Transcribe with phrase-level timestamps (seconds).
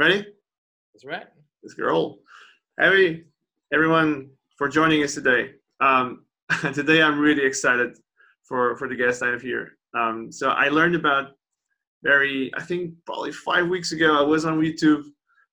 [0.00, 0.26] Ready?
[0.94, 1.26] That's right.
[1.62, 2.20] Let's go.
[2.80, 3.22] Hey,
[3.70, 5.50] everyone, for joining us today.
[5.82, 6.24] Um,
[6.72, 7.98] today, I'm really excited
[8.48, 9.72] for for the guest I have here.
[9.94, 11.32] Um, so I learned about
[12.02, 14.18] very, I think probably five weeks ago.
[14.18, 15.02] I was on YouTube.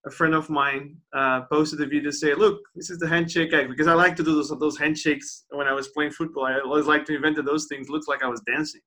[0.05, 3.69] A friend of mine uh, posted a video say, "Look, this is the handshake act."
[3.69, 6.45] Because I like to do those those handshakes when I was playing football.
[6.45, 7.89] I always like to invent those things.
[7.89, 8.81] Looks like I was dancing.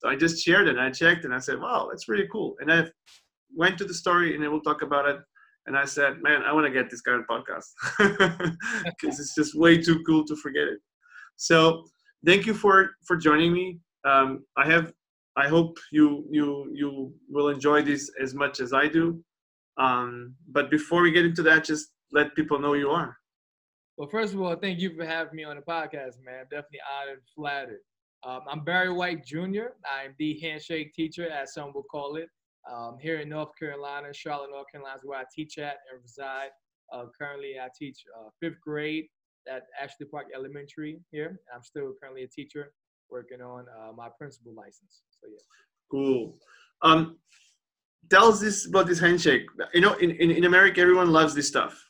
[0.00, 0.76] So I just shared it.
[0.76, 2.84] I checked and I said, "Wow, that's really cool." And I
[3.56, 5.20] went to the story and then we'll talk about it.
[5.66, 7.66] And I said, man, I want to get this guy on podcast
[8.84, 10.80] because it's just way too cool to forget it.
[11.36, 11.84] So
[12.26, 13.78] thank you for for joining me.
[14.04, 14.92] Um, I have.
[15.36, 19.22] I hope you you you will enjoy this as much as I do.
[19.78, 23.16] Um, but before we get into that, just let people know you are.
[23.96, 26.40] Well, first of all, thank you for having me on the podcast, man.
[26.40, 27.80] I'm definitely honored and flattered.
[28.24, 29.74] Um, I'm Barry White Jr.
[29.86, 32.28] I'm the handshake teacher, as some will call it
[32.70, 36.50] um, here in North Carolina, Charlotte, North Carolina is where I teach at and reside.
[36.92, 39.06] Uh, currently, I teach uh, fifth grade
[39.52, 41.40] at Ashley Park Elementary here.
[41.54, 42.72] I'm still currently a teacher
[43.10, 45.02] working on uh, my principal license.
[45.20, 45.38] So, yeah.
[45.90, 46.36] Cool.
[46.82, 47.18] Um,
[48.10, 49.46] tell us this about this handshake.
[49.74, 51.82] You know, in, in, in America, everyone loves this stuff.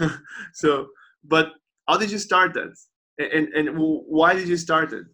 [0.52, 0.88] so,
[1.24, 1.50] but
[1.88, 2.74] how did you start that?
[3.18, 5.04] And, and why did you start it?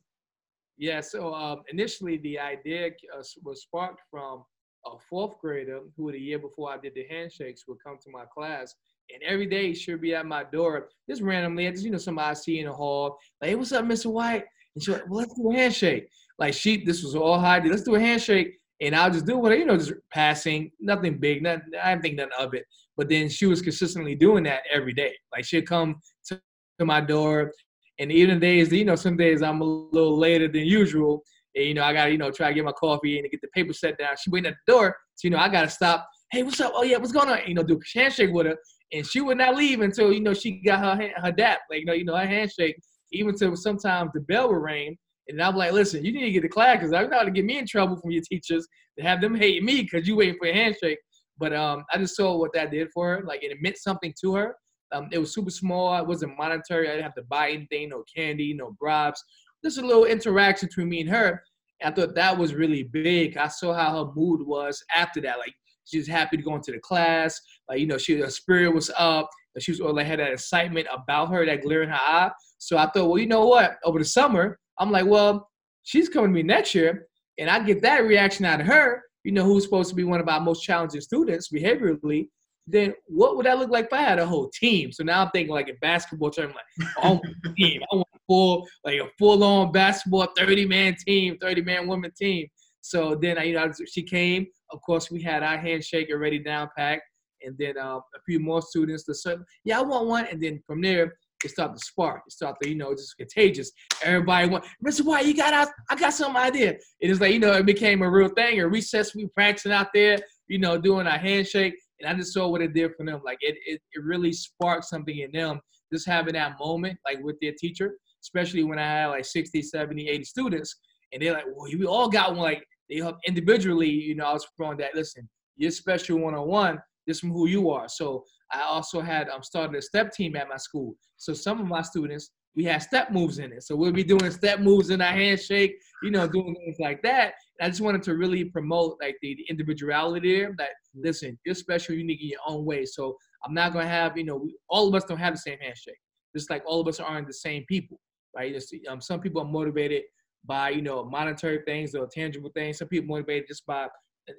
[0.79, 4.45] Yeah, so um, initially the idea uh, was sparked from
[4.87, 8.25] a fourth grader who the year before I did the handshakes would come to my
[8.25, 8.75] class
[9.13, 11.71] and every day she'll be at my door just randomly.
[11.71, 14.07] Just you know somebody I see in the hall like, hey, what's up, Mr.
[14.07, 14.45] White?
[14.75, 16.09] And she's like, well, let's do a handshake.
[16.39, 17.59] Like she, this was all high.
[17.59, 21.43] Let's do a handshake, and I'll just do what you know, just passing, nothing big,
[21.43, 21.63] nothing.
[21.81, 22.65] I didn't think nothing of it.
[22.97, 25.15] But then she was consistently doing that every day.
[25.31, 25.97] Like she'd come
[26.29, 26.41] to
[26.81, 27.53] my door,
[27.99, 31.23] and even days, you know, some days I'm a little later than usual,
[31.55, 33.41] and, you know, I got to, you know, try to get my coffee and get
[33.41, 34.15] the paper set down.
[34.21, 34.97] She waiting at the door.
[35.17, 36.09] So, you know, I got to stop.
[36.31, 36.73] Hey, what's up?
[36.75, 37.41] Oh, yeah, what's going on?
[37.47, 38.57] You know, do a handshake with her.
[38.93, 41.87] And she would not leave until, you know, she got her her dap, like, you
[41.87, 42.77] know, you know, her handshake.
[43.13, 44.97] Even till sometimes the bell would ring.
[45.29, 47.45] And I'm like, listen, you need to get to class because I'm not to get
[47.45, 48.67] me in trouble from your teachers
[48.99, 50.99] to have them hate me because you waiting for a handshake.
[51.39, 53.23] But um, I just saw what that did for her.
[53.25, 54.57] Like it meant something to her.
[54.93, 55.97] Um, it was super small.
[55.99, 56.89] It wasn't monetary.
[56.89, 59.23] I didn't have to buy anything, no candy, no bribes.
[59.65, 61.43] Just a little interaction between me and her.
[61.85, 63.37] I thought that was really big.
[63.37, 65.39] I saw how her mood was after that.
[65.39, 67.41] Like she was happy to go into the class.
[67.69, 69.29] Like you know, she her spirit was up.
[69.55, 72.31] And She was all like had that excitement about her, that glare in her eye.
[72.59, 73.77] So I thought, well, you know what?
[73.85, 75.51] Over the summer, I'm like, well,
[75.83, 77.09] she's coming to me next year,
[77.39, 79.03] and I get that reaction out of her.
[79.25, 82.29] You know, who's supposed to be one of our most challenging students behaviorally
[82.67, 84.93] then what would that look like if I had a whole team?
[84.93, 87.21] So now I'm thinking like a basketball term, like oh
[87.57, 87.83] team.
[87.93, 92.47] I full like a full on basketball 30 man team, 30 man woman team.
[92.81, 94.47] So then you know, she came.
[94.71, 97.03] Of course, we had our handshake already down packed,
[97.43, 99.05] and then uh, a few more students.
[99.05, 102.23] To certain, yeah, I want one, and then from there it started to spark.
[102.27, 103.73] It started to, you know, just contagious.
[104.03, 105.05] Everybody went, Mr.
[105.05, 105.69] White, you got out.
[105.91, 106.77] I got some idea.
[107.01, 108.61] It is like, you know, it became a real thing.
[108.61, 110.19] A recess, we practicing out there,
[110.49, 111.75] you know, doing a handshake.
[112.01, 113.21] And I just saw what it did for them.
[113.25, 115.61] Like it, it, it really sparked something in them,
[115.93, 120.09] just having that moment, like with their teacher, especially when I had like 60, 70,
[120.09, 120.77] 80 students.
[121.13, 122.39] And they're like, well, we all got one.
[122.39, 127.21] Like they help individually, you know, I was throwing that, listen, you're special one-on-one, this
[127.21, 127.89] from who you are.
[127.89, 130.95] So I also had I'm um, started a step team at my school.
[131.17, 133.63] So some of my students, we had step moves in it.
[133.63, 137.35] So we'll be doing step moves in our handshake, you know, doing things like that.
[137.59, 140.55] And I just wanted to really promote like the, the individuality there.
[140.59, 142.85] That listen, you're special, unique in your own way.
[142.85, 145.59] So I'm not gonna have, you know, we, all of us don't have the same
[145.61, 145.99] handshake.
[146.37, 148.01] Just like all of us aren't the same people,
[148.35, 148.53] right?
[148.53, 150.03] Just, um, some people are motivated
[150.45, 152.79] by, you know, monetary things or tangible things.
[152.79, 153.89] Some people motivated just by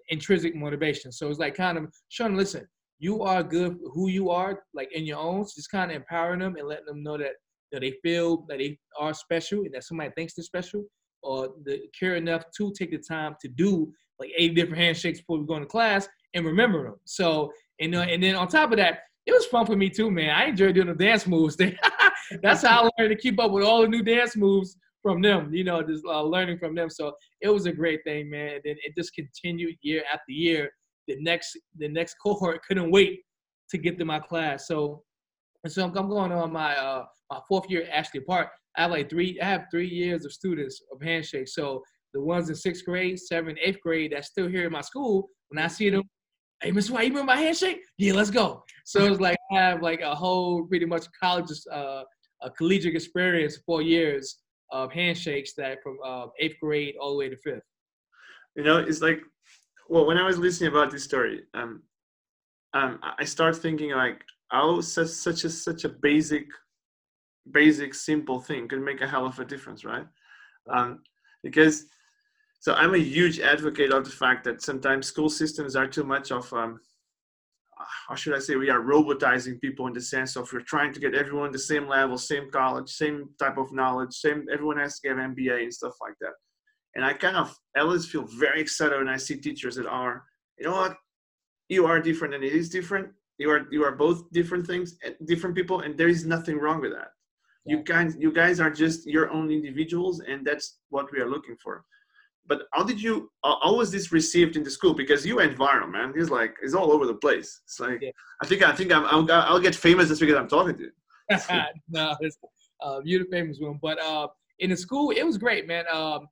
[0.09, 1.11] intrinsic motivation.
[1.11, 2.67] So it's like kind of showing, listen,
[2.99, 5.45] you are good who you are, like in your own.
[5.45, 7.33] So just kind of empowering them and letting them know that
[7.71, 10.83] that they feel that they are special and that somebody thinks they're special,
[11.23, 15.39] or the care enough to take the time to do like eight different handshakes before
[15.39, 16.95] we go into class and remember them.
[17.05, 20.11] So and uh, and then on top of that, it was fun for me too,
[20.11, 20.29] man.
[20.29, 21.57] I enjoyed doing the dance moves.
[22.41, 25.53] That's how I learned to keep up with all the new dance moves from them.
[25.53, 26.89] You know, just uh, learning from them.
[26.89, 28.55] So it was a great thing, man.
[28.55, 30.71] And then it just continued year after year.
[31.07, 33.21] The next the next cohort couldn't wait
[33.69, 34.67] to get to my class.
[34.67, 35.03] So
[35.63, 38.49] and so I'm going on my uh, my fourth year at Ashley Park.
[38.77, 39.39] I have like three.
[39.41, 41.47] I have three years of students of handshake.
[41.47, 41.83] So
[42.13, 45.29] the ones in sixth grade, seventh, eighth grade that's still here in my school.
[45.49, 46.03] When I see them,
[46.61, 46.91] hey, Mr.
[46.91, 47.81] White, you remember my handshake?
[47.97, 48.63] Yeah, let's go.
[48.85, 52.03] So it's like I have like a whole pretty much college, uh,
[52.43, 54.39] a collegiate experience, four years
[54.71, 57.63] of handshakes that from uh, eighth grade all the way to fifth.
[58.55, 59.21] You know, it's like,
[59.89, 61.83] well, when I was listening about this story, um,
[62.73, 66.45] um, I start thinking like, oh, such such a such a basic,
[67.51, 70.07] basic simple thing can make a hell of a difference, right?
[70.69, 71.01] Um,
[71.43, 71.85] because
[72.59, 76.31] so I'm a huge advocate of the fact that sometimes school systems are too much
[76.31, 76.79] of um,
[78.07, 80.99] how should I say we are robotizing people in the sense of we're trying to
[80.99, 85.07] get everyone the same level, same college, same type of knowledge, same everyone has to
[85.07, 86.33] get an MBA and stuff like that.
[86.95, 90.23] And I kind of I always feel very excited when I see teachers that are,
[90.57, 90.95] you know what,
[91.69, 93.09] you are different and it is different.
[93.37, 96.81] You are you are both different things, eh, different people, and there is nothing wrong
[96.81, 97.09] with that.
[97.65, 97.77] Yeah.
[97.77, 101.57] You guys you guys are just your own individuals, and that's what we are looking
[101.63, 101.83] for
[102.47, 104.93] but how did you how was this received in the school?
[104.93, 106.13] Because you man.
[106.15, 107.61] He's like it's all over the place.
[107.65, 108.11] It's like yeah.
[108.41, 110.91] i think i think I'm, I'll, I'll get famous just because i'm talking to you.
[111.89, 112.37] No it's,
[112.81, 113.79] uh, you're the famous one.
[113.81, 114.27] But uh,
[114.59, 115.85] in the school it was great man.
[115.91, 116.27] Um,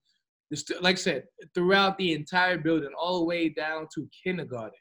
[0.82, 1.24] like i said
[1.54, 4.72] throughout the entire building all the way down to kindergarten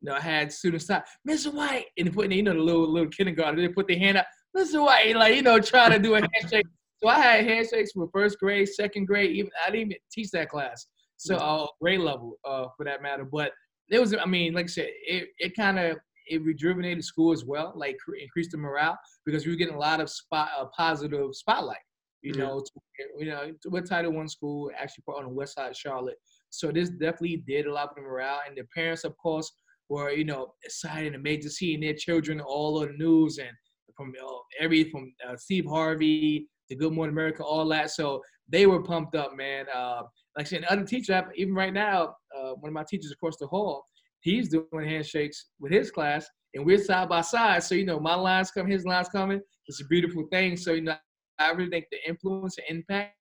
[0.00, 3.10] you know i had students stop mr white and putting you know the little little
[3.10, 4.26] kindergarten they put their hand up
[4.56, 6.66] mr white like you know trying to do a handshake
[7.02, 9.30] so I had handshakes from first grade, second grade.
[9.32, 10.86] Even I didn't even teach that class,
[11.16, 13.24] so uh, grade level uh, for that matter.
[13.24, 13.52] But
[13.90, 17.44] it was, I mean, like I said, it, it kind of it rejuvenated school as
[17.44, 21.34] well, like increased the morale because we were getting a lot of spot uh, positive
[21.34, 21.78] spotlight.
[22.22, 22.42] You mm-hmm.
[22.42, 22.72] know, to,
[23.18, 26.18] you know, we're Title One school actually part on the west side of Charlotte,
[26.50, 28.40] so this definitely did a lot for the morale.
[28.46, 29.52] And the parents, of course,
[29.88, 33.50] were you know excited and amazed to seeing their children all on the news and
[33.96, 37.90] from uh, every from uh, Steve Harvey the Good Morning America, all that.
[37.90, 39.66] So they were pumped up, man.
[39.74, 40.02] Uh,
[40.36, 43.46] like I said, other teachers, even right now, uh, one of my teachers across the
[43.46, 43.84] hall,
[44.20, 47.62] he's doing handshakes with his class, and we're side by side.
[47.62, 49.40] So you know, my lines come, his lines coming.
[49.66, 50.56] It's a beautiful thing.
[50.56, 50.96] So you know,
[51.38, 53.14] I really think the influence and impact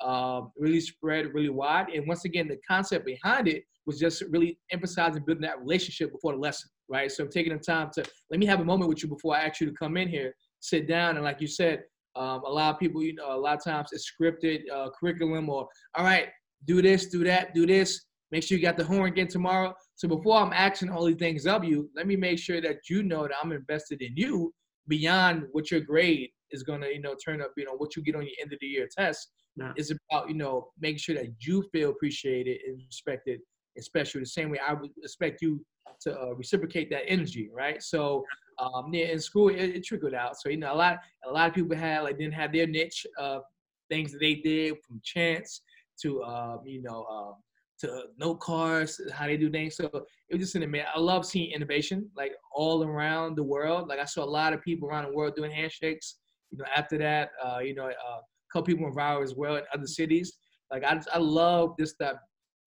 [0.00, 1.88] uh, really spread really wide.
[1.90, 6.32] And once again, the concept behind it was just really emphasizing building that relationship before
[6.32, 7.10] the lesson, right?
[7.10, 9.60] So taking the time to let me have a moment with you before I ask
[9.60, 11.82] you to come in here, sit down, and like you said,
[12.18, 15.48] um, a lot of people, you know, a lot of times it's scripted uh, curriculum
[15.48, 16.26] or, all right,
[16.66, 18.06] do this, do that, do this.
[18.32, 19.72] Make sure you got the horn again tomorrow.
[19.94, 23.02] So before I'm asking all these things of you, let me make sure that you
[23.02, 24.52] know that I'm invested in you
[24.88, 28.02] beyond what your grade is going to, you know, turn up, you know, what you
[28.02, 29.28] get on your end of the year test.
[29.56, 29.72] Yeah.
[29.76, 33.40] It's about, you know, making sure that you feel appreciated and respected,
[33.78, 35.64] especially the same way I would expect you
[36.02, 37.82] to uh, reciprocate that energy, right?
[37.82, 38.24] So
[38.58, 40.40] um, yeah, in school it, it, trickled out.
[40.40, 43.06] So you know, a lot a lot of people had like didn't have their niche
[43.18, 43.42] of
[43.88, 45.62] things that they did from chants
[46.02, 47.34] to um, you know um,
[47.80, 49.76] to note cards, how they do things.
[49.76, 50.88] So it was just an amazing.
[50.94, 53.88] I love seeing innovation like all around the world.
[53.88, 56.16] Like I saw a lot of people around the world doing handshakes.
[56.50, 59.56] You know, after that, uh, you know, uh, a couple people went viral as well
[59.56, 60.38] in other cities.
[60.70, 62.16] Like I, just, I love this that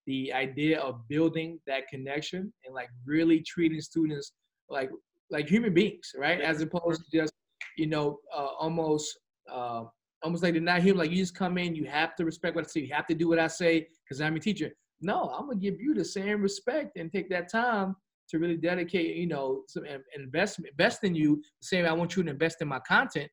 [0.08, 4.34] the idea of building that connection and like really treating students
[4.70, 4.90] like
[5.32, 6.42] like human beings, right?
[6.42, 7.34] As opposed to just,
[7.78, 9.18] you know, uh, almost
[9.52, 9.86] uh,
[10.24, 11.00] almost like they're not human.
[11.00, 13.16] Like you just come in, you have to respect what I say, you have to
[13.16, 14.72] do what I say because I'm a teacher.
[15.02, 17.96] No, I'm gonna give you the same respect and take that time
[18.30, 19.84] to really dedicate, you know, some
[20.16, 21.38] investment, invest in you.
[21.62, 23.30] The same, I want you to invest in my content.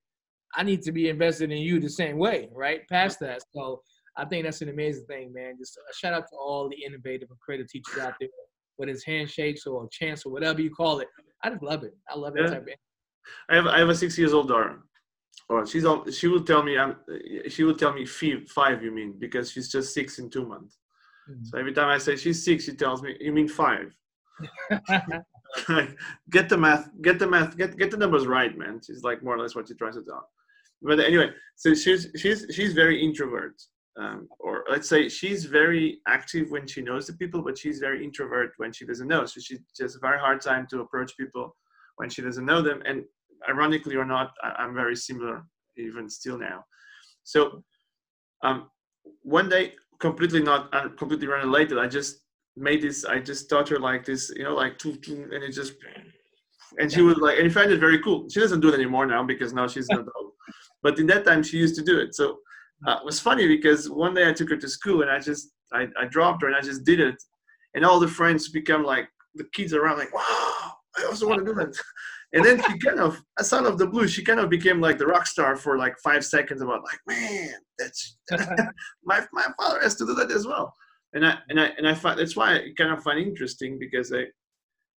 [0.54, 2.80] I need to be invested in you the same way, right?
[2.88, 3.42] Past that.
[3.54, 3.82] So
[4.16, 5.56] I think that's an amazing thing, man.
[5.58, 8.30] Just a shout out to all the innovative and creative teachers out there,
[8.76, 11.08] whether it's handshakes or chants or whatever you call it.
[11.42, 11.96] I just love it.
[12.08, 12.50] I love that yeah.
[12.50, 12.68] type of.
[13.48, 14.80] I have I have a six years old daughter.
[15.48, 16.96] Well, she's all, she will tell me I'm
[17.48, 20.78] she will tell me five you mean because she's just six in two months.
[21.30, 21.44] Mm-hmm.
[21.44, 23.94] So every time I say she's six, she tells me you mean five.
[26.30, 28.80] get the math, get the math, get get the numbers right, man.
[28.84, 30.28] She's like more or less what she tries to tell.
[30.82, 33.60] But anyway, so she's she's she's very introvert
[33.98, 38.04] um, or let's say she's very active when she knows the people, but she's very
[38.04, 39.24] introvert when she doesn't know.
[39.26, 41.56] So she has a very hard time to approach people
[41.96, 42.80] when she doesn't know them.
[42.86, 43.04] And
[43.48, 45.44] ironically or not, I, am very similar
[45.76, 46.64] even still now.
[47.24, 47.64] So
[48.44, 48.70] um,
[49.22, 52.20] one day, completely not uh, completely unrelated, I just
[52.56, 53.04] made this.
[53.04, 55.74] I just taught her like this, you know, like and it just
[56.78, 58.28] and she was like, and I find it very cool.
[58.28, 60.34] She doesn't do it anymore now because now she's an adult.
[60.82, 62.14] But in that time, she used to do it.
[62.14, 62.38] So
[62.86, 65.50] uh, it was funny because one day I took her to school and I just
[65.72, 67.16] I, I dropped her and I just did it,
[67.74, 71.44] and all the friends become like the kids around like wow I also want to
[71.44, 71.76] do that,
[72.32, 74.98] and then she kind of a son of the blue she kind of became like
[74.98, 78.18] the rock star for like five seconds about like man that's
[79.04, 80.74] my my father has to do that as well,
[81.14, 84.12] and I and I and I find that's why I kind of find interesting because
[84.12, 84.24] I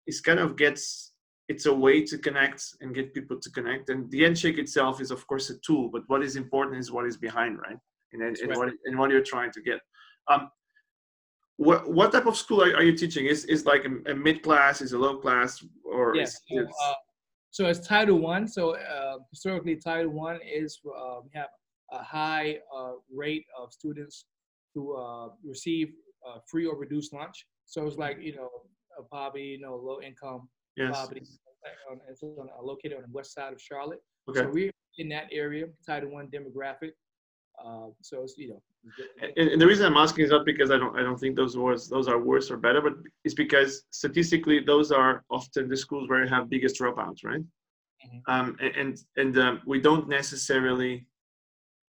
[0.06, 1.09] it kind of gets
[1.50, 3.90] it's a way to connect and get people to connect.
[3.90, 7.06] And the handshake itself is, of course, a tool, but what is important is what
[7.06, 7.78] is behind, right?
[8.12, 9.80] And, and, what, and what you're trying to get.
[10.28, 10.48] Um,
[11.56, 13.26] what what type of school are, are you teaching?
[13.26, 14.80] Is is like a, a mid class?
[14.80, 15.50] Is a low class?
[15.84, 16.30] Or yes.
[16.30, 16.94] is, So, uh,
[17.50, 18.48] so it's Title One.
[18.48, 21.52] So uh, historically, Title One is uh, we have
[21.92, 22.92] a high uh,
[23.22, 24.24] rate of students
[24.74, 25.88] who uh, receive
[26.26, 27.46] uh, free or reduced lunch.
[27.66, 28.48] So it's like you know
[29.10, 30.48] poverty, you know, low income
[30.88, 30.96] yes.
[31.90, 34.02] on- It's on, uh, located on the west side of Charlotte.
[34.28, 34.40] Okay.
[34.40, 36.92] So we're in that area, Title One demographic.
[37.62, 38.62] Uh, so it's you know.
[39.36, 41.54] And, and the reason I'm asking is not because I don't I don't think those
[41.56, 42.94] was those are worse or better, but
[43.24, 43.70] it's because
[44.02, 47.44] statistically those are often the schools where you have biggest dropouts, right?
[48.06, 48.20] Mhm.
[48.32, 51.06] Um, and and, and um, we don't necessarily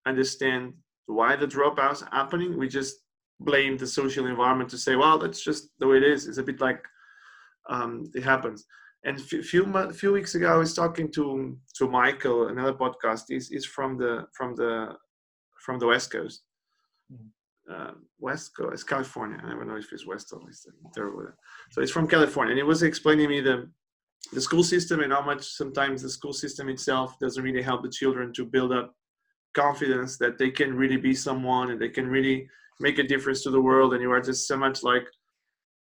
[0.06, 0.74] understand
[1.06, 2.58] why the dropouts are happening.
[2.58, 2.98] We just
[3.40, 6.28] blame the social environment to say, well, that's just the way it is.
[6.28, 6.82] It's a bit like
[7.70, 8.65] um, it happens.
[9.05, 13.24] And a few few, few weeks ago, I was talking to to Michael, another podcast.
[13.27, 14.96] He's, he's from the from the
[15.65, 16.43] from the West Coast
[17.72, 19.39] uh, West Coast, California.
[19.41, 20.70] I never know if it's West or East.
[20.93, 21.27] Terrible.
[21.72, 23.70] So it's from California, and he was explaining me the
[24.32, 27.89] the school system and how much sometimes the school system itself doesn't really help the
[27.89, 28.96] children to build up
[29.53, 32.48] confidence that they can really be someone and they can really
[32.79, 33.93] make a difference to the world.
[33.93, 35.03] And you are just so much like,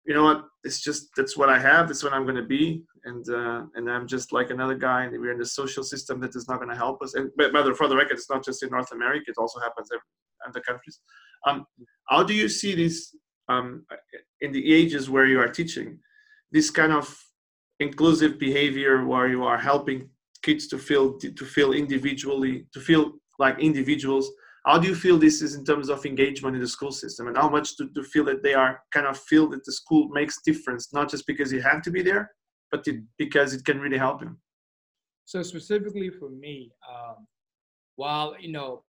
[0.09, 0.45] you know what?
[0.65, 1.87] It's just that's what I have.
[1.87, 5.05] That's what I'm going to be, and uh, and I'm just like another guy.
[5.05, 7.13] And we're in a social system that is not going to help us.
[7.13, 9.27] And but, but for the record, it's not just in North America.
[9.29, 9.99] It also happens in
[10.49, 11.01] other countries.
[11.47, 11.67] Um,
[12.09, 13.15] how do you see this
[13.51, 13.85] um,
[14.41, 15.99] in the ages where you are teaching
[16.53, 17.15] this kind of
[17.79, 20.09] inclusive behavior where you are helping
[20.43, 24.31] kids to feel to feel individually to feel like individuals
[24.67, 27.37] how do you feel this is in terms of engagement in the school system and
[27.37, 30.41] how much do you feel that they are kind of feel that the school makes
[30.43, 32.31] difference not just because you have to be there
[32.71, 34.37] but it, because it can really help you?
[35.25, 37.27] So specifically for me, um,
[37.97, 38.83] while you know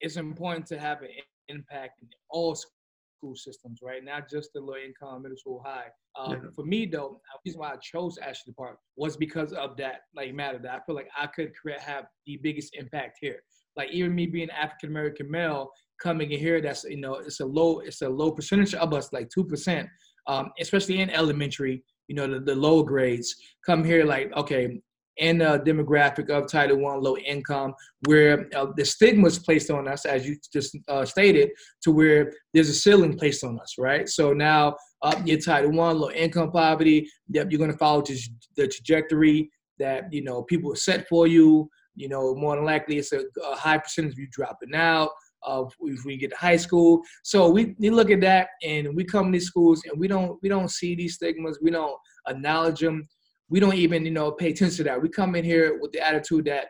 [0.00, 1.08] it's important to have an
[1.48, 4.02] impact in all school systems, right?
[4.02, 5.88] Not just the low income, middle school, high.
[6.18, 6.50] Um, Yeah.
[6.56, 10.34] For me, though, the reason why I chose Ashley Park was because of that like
[10.34, 13.42] matter that I feel like I could create have the biggest impact here.
[13.80, 15.70] Like even me being African American male
[16.02, 19.10] coming in here, that's you know it's a low it's a low percentage of us,
[19.10, 19.88] like two percent,
[20.26, 21.82] um, especially in elementary.
[22.08, 23.34] You know the, the lower grades
[23.64, 24.82] come here like okay
[25.16, 27.72] in the demographic of Title One, low income,
[28.06, 31.50] where uh, the stigma is placed on us, as you just uh, stated,
[31.84, 34.08] to where there's a ceiling placed on us, right?
[34.10, 38.30] So now, up your Title One, low income poverty, yep, you're going to follow just
[38.56, 41.68] the trajectory that you know people set for you.
[42.00, 45.10] You know, more than likely, it's a, a high percentage of you dropping out.
[45.46, 49.04] Uh, if we get to high school, so we, we look at that, and we
[49.04, 51.96] come to these schools, and we don't we don't see these stigmas, we don't
[52.28, 53.06] acknowledge them
[53.50, 55.02] we don't even you know pay attention to that.
[55.02, 56.68] We come in here with the attitude that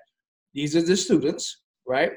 [0.54, 2.12] these are the students, right?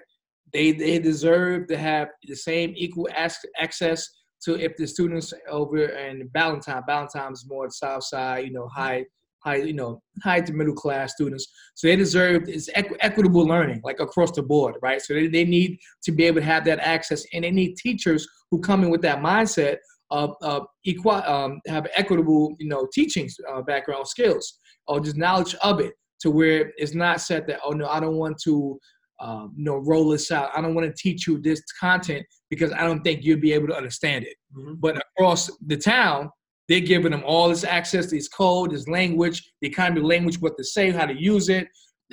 [0.52, 4.10] They they deserve to have the same equal access
[4.46, 9.06] to if the students over in Ballantyne, is more South Side, you know, high
[9.44, 11.48] high you know high to middle class students.
[11.76, 15.02] So they deserve it's equ- equitable learning like across the board, right?
[15.02, 18.28] So they, they need to be able to have that access, and they need teachers
[18.52, 19.78] who come in with that mindset
[20.12, 25.56] of, of equal, um, have equitable, you know, teachings uh, background skills or just knowledge
[25.56, 28.80] of it to where it's not said that, oh no, I don't want to,
[29.20, 30.52] um, you know, roll this out.
[30.56, 33.68] I don't want to teach you this content because I don't think you'll be able
[33.70, 34.36] to understand it.
[34.80, 36.30] But across the town,
[36.70, 40.40] they're giving them all this access, to this code, this language, the kind of language,
[40.40, 41.68] what to say, how to use it,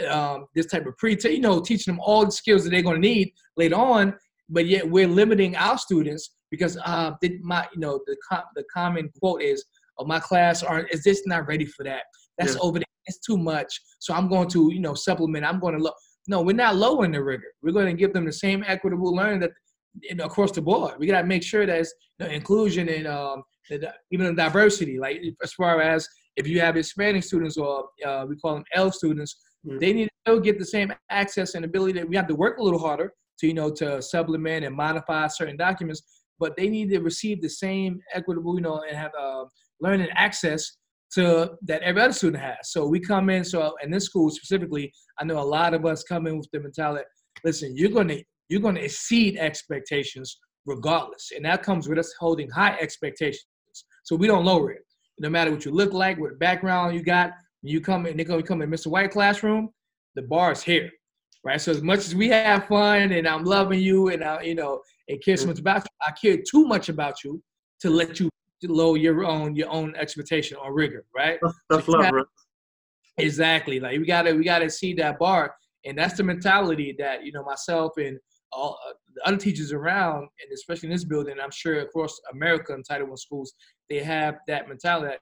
[0.09, 3.01] um, this type of pre, you know, teaching them all the skills that they're going
[3.01, 4.15] to need later on.
[4.49, 8.65] But yet we're limiting our students because uh, they, my, you know, the com- the
[8.75, 9.65] common quote is,
[9.99, 12.03] "Oh, my class aren't is this not ready for that?
[12.39, 12.61] That's Yeah.
[12.61, 12.85] over there.
[13.07, 13.81] It's too much.
[14.01, 15.45] So I'm going to, you know, supplement.
[15.45, 15.95] I'm going to look."
[16.27, 17.53] No, we're not lowering the rigor.
[17.63, 19.51] We're going to give them the same equitable learning that,
[20.03, 20.95] you know, across the board.
[20.99, 23.43] We got to make sure that it's you know, inclusion and um,
[23.79, 24.99] the, even the diversity.
[24.99, 28.91] Like as far as if you have Hispanic students or uh, we call them L
[28.93, 29.37] students,
[29.67, 29.79] Mm.
[29.79, 32.59] they need to still get the same access and ability that we have to work
[32.59, 36.03] a little harder to, you know, to supplement and modify certain documents.
[36.39, 39.45] But they need to receive the same equitable, you know, and have uh,
[39.81, 40.79] learning access
[41.13, 42.71] to that every other student has.
[42.71, 43.45] So we come in.
[43.45, 46.61] So in this school specifically, I know a lot of us come in with the
[46.61, 47.05] mentality:
[47.45, 52.79] listen, you're gonna you're gonna exceed expectations regardless, and that comes with us holding high
[52.81, 53.45] expectations.
[54.05, 54.85] So we don't lower it,
[55.19, 57.33] no matter what you look like, what background you got.
[57.63, 58.89] When you come in, they're gonna come in Mr.
[58.89, 59.71] White classroom.
[60.15, 60.91] The bar is here,
[61.45, 61.61] right?
[61.61, 64.81] So as much as we have fun and I'm loving you and I, you know,
[65.09, 67.43] and care so much about you, I care too much about you
[67.81, 68.31] to let you
[68.63, 71.39] lower your own your own expectation or rigor, right?
[71.71, 72.25] Tough So love, bro.
[73.19, 73.81] Exactly.
[73.81, 75.55] Like we gotta we gotta see that bar,
[75.85, 78.19] and that's the mentality that you know myself and
[78.53, 82.75] all uh, the other teachers around, and especially in this building, I'm sure across America
[82.75, 83.55] in Title One schools,
[83.89, 85.09] they have that mentality.
[85.09, 85.21] That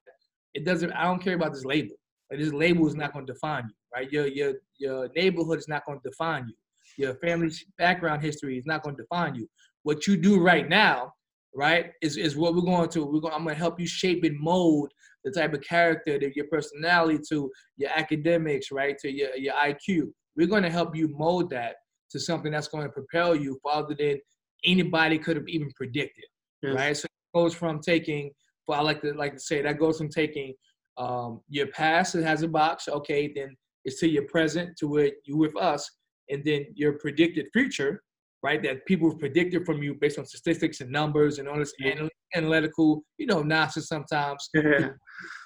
[0.55, 0.93] it doesn't.
[0.93, 1.97] I don't care about this label.
[2.31, 4.11] Like this label is not going to define you, right?
[4.11, 6.55] Your your your neighborhood is not going to define you.
[6.97, 9.49] Your family's background history is not going to define you.
[9.83, 11.13] What you do right now,
[11.55, 13.05] right, is is what we're going to.
[13.05, 13.35] We're going.
[13.35, 14.93] I'm going to help you shape and mold
[15.25, 20.13] the type of character, your personality, to your academics, right, to your your IQ.
[20.37, 21.77] We're going to help you mold that
[22.11, 24.19] to something that's going to propel you farther than
[24.65, 26.25] anybody could have even predicted,
[26.63, 26.75] yes.
[26.75, 26.97] right?
[26.97, 28.31] So it goes from taking,
[28.67, 30.55] well, I like to like to say that goes from taking
[30.99, 35.11] um, your past it has a box, okay, then it's to your present to where
[35.25, 35.89] you with us,
[36.29, 38.03] and then your predicted future,
[38.43, 38.63] right?
[38.63, 42.09] That people predicted from you based on statistics and numbers and all this yeah.
[42.35, 44.49] analytical, you know, nonsense sometimes.
[44.59, 44.91] Yeah.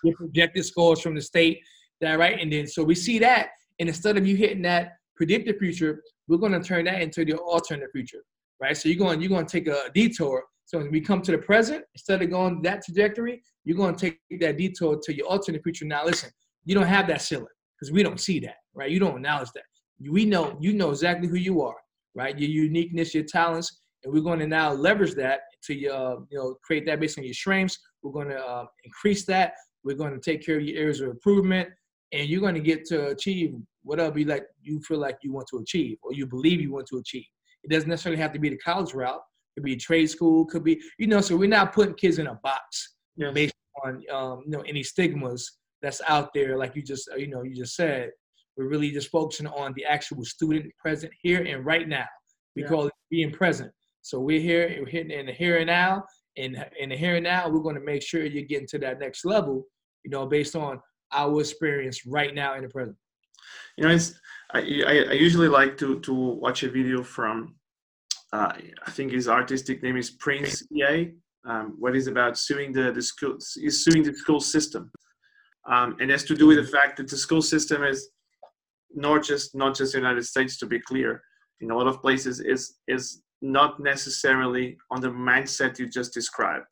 [0.05, 1.61] Your projected scores from the state,
[2.03, 3.49] that right, and then so we see that,
[3.81, 6.03] and instead of you hitting that predicted future,
[6.33, 8.23] we're going to turn that into the alternate future,
[8.59, 8.75] right?
[8.75, 10.43] So you're going you're going to take a detour.
[10.65, 14.01] So when we come to the present, instead of going that trajectory, you're going to
[14.29, 15.85] take that detour to your alternate future.
[15.85, 16.31] Now, listen,
[16.65, 18.91] you don't have that ceiling because we don't see that, right?
[18.91, 19.65] You don't acknowledge that.
[20.11, 21.77] We know you know exactly who you are,
[22.15, 22.39] right?
[22.39, 26.57] Your uniqueness, your talents, and we're going to now leverage that to uh, you know
[26.65, 27.79] create that based on your strengths.
[28.03, 29.53] We're going to uh, increase that.
[29.85, 31.69] We're going to take care of your areas of improvement,
[32.13, 35.49] and you're going to get to achieve whatever you like you feel like you want
[35.49, 37.27] to achieve or you believe you want to achieve.
[37.65, 39.21] It doesn't necessarily have to be the college route.
[39.57, 40.45] It could be trade school.
[40.47, 41.21] Could be you know.
[41.21, 43.33] So we're not putting kids in a box yes.
[43.35, 43.55] based
[43.85, 46.59] on um, you know any stigmas that's out there.
[46.59, 48.11] Like you just you know you just said.
[48.59, 52.05] We're really just focusing on the actual student present here and right now.
[52.55, 52.69] We yeah.
[52.69, 53.73] call it being present.
[54.03, 56.05] So we're here, we're hitting in the here and now.
[56.37, 58.99] And in the here and now, we're going to make sure you're getting to that
[58.99, 59.65] next level,
[60.05, 60.81] you know, based on
[61.13, 62.97] our experience right now in the present.
[63.77, 64.15] You know, it's
[64.53, 67.55] I, I, I usually like to to watch a video from
[68.33, 68.53] uh,
[68.87, 71.13] I think his artistic name is Prince EA,
[71.45, 74.91] um, what is about suing the the school is suing the school system,
[75.69, 78.11] um, and has to do with the fact that the school system is
[78.95, 81.23] not just not just the United States to be clear,
[81.61, 86.65] in a lot of places is is not necessarily on the mindset you just described.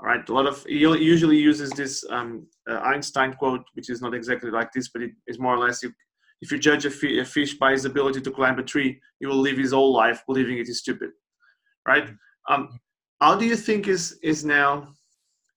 [0.00, 4.00] All right, a lot of he usually uses this um, uh, Einstein quote, which is
[4.00, 5.92] not exactly like this, but it is more or less you
[6.40, 9.58] if you judge a, fish by his ability to climb a tree, he will live
[9.58, 11.10] his whole life believing it is stupid,
[11.86, 12.08] right?
[12.48, 12.80] Um,
[13.20, 14.88] how do you think is is now,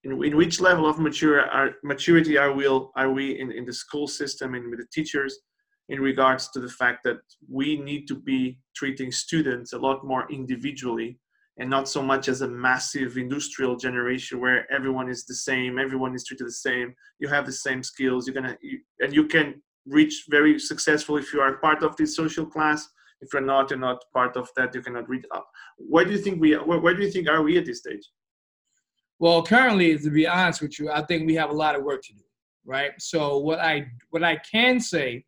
[0.04, 3.72] in, in which level of mature are, maturity are we are we in, in the
[3.72, 5.40] school system and with the teachers
[5.88, 10.30] in regards to the fact that we need to be treating students a lot more
[10.30, 11.18] individually
[11.58, 16.14] and not so much as a massive industrial generation where everyone is the same everyone
[16.14, 19.54] is treated the same you have the same skills you're gonna you, and you can
[19.86, 22.88] reach very successful if you are part of this social class.
[23.20, 24.74] If you're not, you're not part of that.
[24.74, 25.48] You cannot reach up.
[25.78, 26.54] Where do you think we?
[26.54, 28.10] Where, where do you think are we at this stage?
[29.18, 32.02] Well, currently, to be honest with you, I think we have a lot of work
[32.02, 32.22] to do.
[32.66, 32.92] Right.
[32.98, 35.24] So what I what I can say,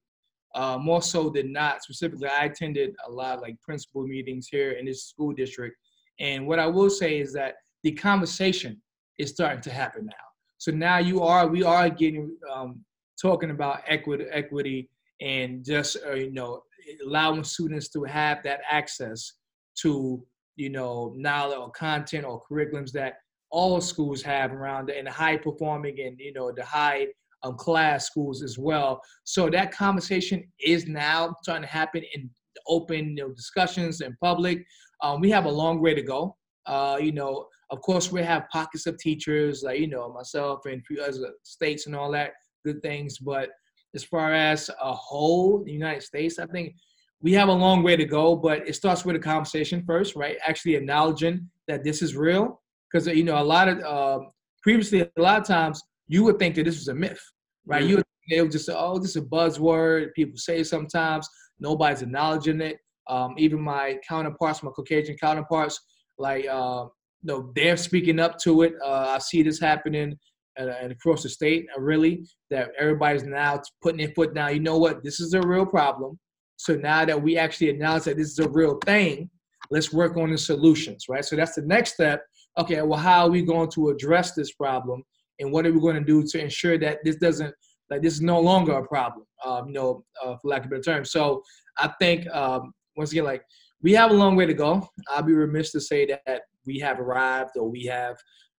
[0.54, 4.72] uh, more so than not, specifically, I attended a lot of like principal meetings here
[4.72, 5.76] in this school district,
[6.18, 8.80] and what I will say is that the conversation
[9.18, 10.12] is starting to happen now.
[10.58, 12.84] So now you are, we are getting um,
[13.20, 14.88] talking about equity, equity,
[15.20, 16.62] and just uh, you know
[17.04, 19.34] allowing students to have that access
[19.82, 20.24] to
[20.56, 23.14] you know knowledge or content or curriculums that
[23.50, 27.06] all schools have around and high performing and you know the high
[27.42, 29.00] um, class schools as well.
[29.24, 32.30] So that conversation is now starting to happen in
[32.68, 34.66] open you know, discussions in public.
[35.02, 36.36] Um, we have a long way to go.
[36.66, 40.80] Uh, you know, of course, we have pockets of teachers like you know myself and
[40.80, 42.32] a few other states and all that
[42.64, 43.18] good things.
[43.18, 43.50] But
[43.94, 46.74] as far as a whole, the United States, I think
[47.20, 48.36] we have a long way to go.
[48.36, 50.36] But it starts with a conversation first, right?
[50.46, 54.24] Actually acknowledging that this is real, because you know a lot of uh,
[54.62, 57.20] previously a lot of times you would think that this was a myth,
[57.66, 57.80] right?
[57.80, 57.90] Mm-hmm.
[57.90, 60.12] You would, it was just say, oh, this is a buzzword.
[60.14, 61.28] People say sometimes
[61.60, 62.78] nobody's acknowledging it.
[63.08, 65.80] Um, even my counterparts, my Caucasian counterparts,
[66.18, 66.86] like uh,
[67.22, 68.74] you know, they're speaking up to it.
[68.84, 70.18] Uh, I see this happening
[70.56, 74.54] and, and across the state, uh, really, that everybody's now putting their foot down.
[74.54, 75.04] You know what?
[75.04, 76.18] This is a real problem.
[76.56, 79.28] So now that we actually announce that this is a real thing,
[79.70, 81.24] let's work on the solutions, right?
[81.24, 82.22] So that's the next step.
[82.58, 85.02] Okay, well, how are we going to address this problem,
[85.38, 87.54] and what are we going to do to ensure that this doesn't,
[87.90, 90.70] like, this is no longer a problem, um, you know, uh, for lack of a
[90.70, 91.04] better term.
[91.04, 91.42] So
[91.76, 93.44] I think um, once again, like,
[93.82, 94.88] we have a long way to go.
[95.08, 98.16] I'll be remiss to say that we have arrived or we have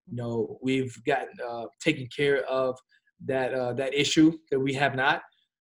[0.10, 2.78] you know, we've gotten uh, taken care of
[3.26, 5.22] that uh, that issue that we have not.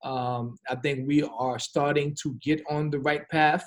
[0.04, 3.64] Um, I think we are starting to get on the right path.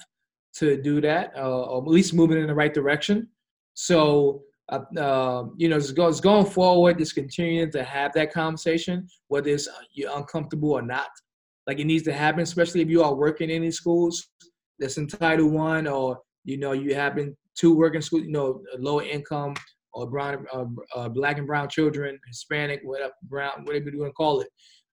[0.55, 3.29] to do that, uh, or at least moving in the right direction.
[3.75, 8.33] So, uh, uh, you know, it's, go, it's going forward, just continuing to have that
[8.33, 11.11] conversation, whether it's uh, you're uncomfortable or not.
[11.67, 14.29] Like it needs to happen, especially if you are working in these schools
[14.79, 18.63] that's in Title One, or you know, you happen to work in school, you know,
[18.79, 19.55] low income
[19.93, 20.65] or brown, uh,
[20.95, 24.49] uh, black and brown children, Hispanic, whatever, brown, whatever you want to call it.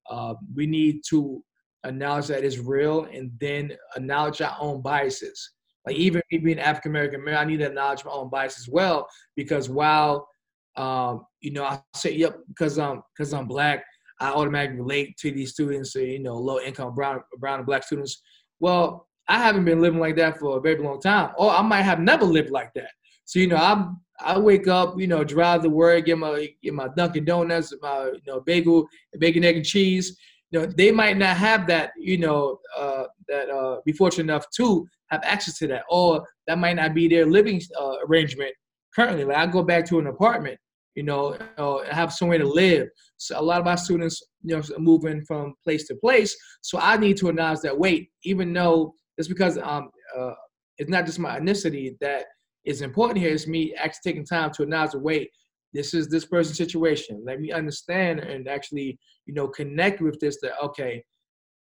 [0.09, 1.43] Uh, we need to
[1.85, 5.51] acknowledge that it's real and then acknowledge our own biases.
[5.85, 9.07] Like even me being African American I need to acknowledge my own bias as well
[9.35, 10.27] because while
[10.77, 13.85] um, you know I say yep because I'm because I'm black,
[14.19, 18.21] I automatically relate to these students, you know, low income brown brown and black students.
[18.59, 21.81] Well, I haven't been living like that for a very long time, or I might
[21.81, 22.91] have never lived like that.
[23.25, 26.73] So you know, I'm I wake up, you know, drive to work, get my get
[26.73, 28.87] my Dunkin' Donuts, my you know bagel,
[29.19, 30.17] bacon, egg, and cheese.
[30.51, 34.45] You know, they might not have that, you know, uh, that uh, be fortunate enough
[34.57, 38.53] to have access to that, or that might not be their living uh, arrangement
[38.95, 39.25] currently.
[39.25, 40.57] Like I go back to an apartment,
[40.93, 42.87] you know, uh, have somewhere to live.
[43.17, 46.35] So a lot of our students, you know, moving from place to place.
[46.61, 50.33] So I need to announce that wait, even though it's because um, uh,
[50.77, 52.25] it's not just my ethnicity that
[52.65, 53.33] is important here.
[53.33, 55.29] It's me actually taking time to acknowledge, wait,
[55.73, 57.23] this is this person's situation.
[57.25, 60.39] Let me understand and actually, you know, connect with this.
[60.41, 61.03] That okay,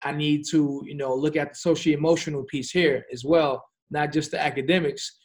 [0.02, 4.12] I need to, you know, look at the social emotional piece here as well, not
[4.12, 5.18] just the academics,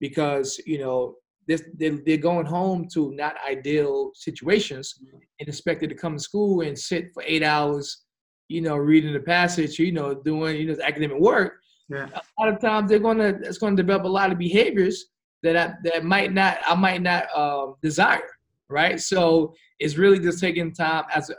[0.00, 1.16] because you know
[1.48, 4.94] this they're, they're going home to not ideal situations
[5.40, 8.04] and expected to come to school and sit for eight hours,
[8.48, 11.54] you know, reading the passage, you know, doing you know academic work.
[11.88, 12.06] Yeah.
[12.14, 15.06] A lot of times they're gonna it's gonna develop a lot of behaviors
[15.42, 18.28] that I, that might not I might not uh, desire,
[18.68, 19.00] right?
[19.00, 21.34] So it's really just taking time as a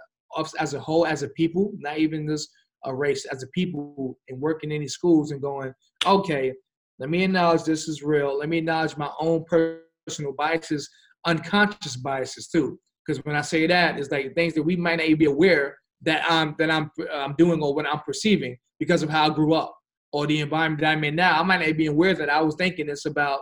[0.60, 2.50] as a whole, as a people, not even just
[2.86, 5.74] a race, as a people, and working in these schools and going,
[6.06, 6.54] okay,
[6.98, 8.38] let me acknowledge this is real.
[8.38, 10.90] Let me acknowledge my own personal biases,
[11.26, 12.80] unconscious biases too.
[13.06, 15.78] Because when I say that, it's like things that we might not even be aware
[16.04, 19.54] that I'm that I'm I'm doing or what I'm perceiving because of how I grew
[19.54, 19.79] up
[20.12, 21.40] or the environment that I'm in now.
[21.40, 23.42] I might not be aware that I was thinking this about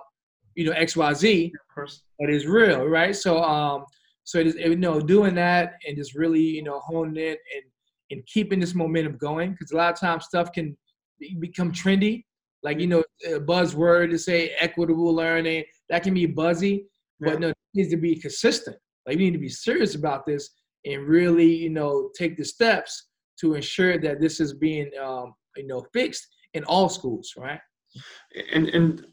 [0.55, 1.53] you know X Y Z,
[2.19, 3.15] but it's real, right?
[3.15, 3.85] So um,
[4.23, 7.63] so it is you know doing that and just really you know honing it and
[8.11, 10.75] and keeping this momentum going because a lot of times stuff can
[11.39, 12.23] become trendy,
[12.63, 16.85] like you know a buzzword to say equitable learning that can be buzzy,
[17.19, 17.31] Yeah.
[17.31, 18.77] but no, it needs to be consistent.
[19.05, 20.49] Like you need to be serious about this
[20.85, 23.07] and really you know take the steps
[23.39, 27.59] to ensure that this is being um, you know fixed in all schools, right?
[28.53, 29.05] and and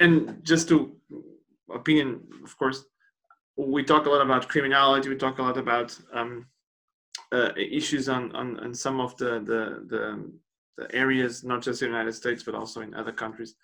[0.00, 0.96] and just to
[1.74, 2.84] opinion of course
[3.56, 6.46] we talk a lot about criminality we talk a lot about um,
[7.32, 10.32] uh, issues on, on on some of the, the the
[10.78, 13.54] the areas not just in the united states but also in other countries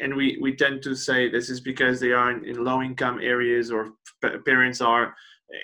[0.00, 3.18] and we we tend to say this is because they are in, in low income
[3.22, 5.14] areas or p- parents are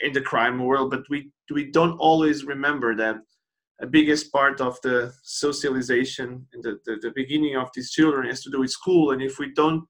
[0.03, 3.17] in the crime world but we we don't always remember that
[3.83, 8.43] a biggest part of the socialization and the, the, the beginning of these children has
[8.43, 9.11] to do with school.
[9.11, 9.85] And if we don't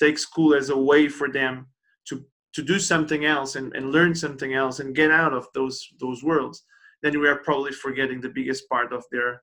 [0.00, 1.66] take school as a way for them
[2.08, 5.86] to to do something else and, and learn something else and get out of those
[6.00, 6.64] those worlds
[7.02, 9.42] then we are probably forgetting the biggest part of their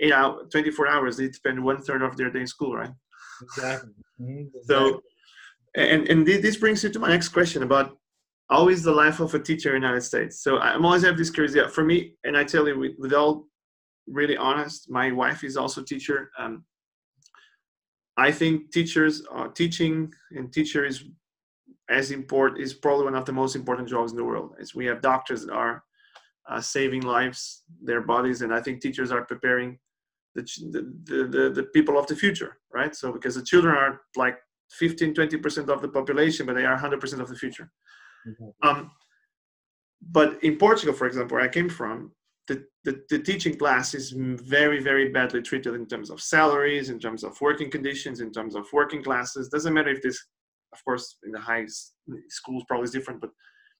[0.00, 1.16] eight hour 24 hours.
[1.16, 2.90] They spend one third of their day in school right?
[3.42, 3.90] Exactly.
[4.20, 4.44] Mm-hmm.
[4.64, 5.00] so
[5.74, 7.96] and and this brings you to my next question about
[8.68, 10.42] is the life of a teacher in the united states.
[10.42, 11.68] So i'm always have this curiosity.
[11.68, 13.46] For me and i tell you with, with all
[14.06, 16.30] really honest my wife is also teacher.
[16.38, 16.64] Um,
[18.16, 21.04] i think teachers are teaching and teacher is
[21.88, 24.86] as important is probably one of the most important jobs in the world as we
[24.86, 25.82] have doctors that are
[26.48, 29.78] uh, saving lives their bodies and i think teachers are preparing
[30.34, 32.94] the, the, the, the, the people of the future right?
[32.94, 34.38] So because the children are like
[34.72, 37.70] 15 20% of the population but they are 100% of the future
[38.62, 38.90] um,
[40.10, 42.12] but in portugal for example where i came from
[42.50, 46.98] the, the, the teaching class is very very badly treated in terms of salaries in
[46.98, 49.48] terms of working conditions in terms of working classes.
[49.48, 50.18] Doesn't matter if this
[50.72, 51.66] of course in the high
[52.28, 53.30] schools probably is different but